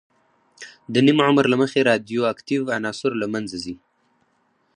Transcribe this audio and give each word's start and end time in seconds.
د 0.93 0.95
نیم 1.05 1.19
عمر 1.27 1.45
له 1.51 1.57
مخې 1.61 1.79
رادیواکتیو 1.91 2.61
عناصر 2.77 3.11
له 3.21 3.27
منځه 3.33 3.57
ځي. 3.63 3.75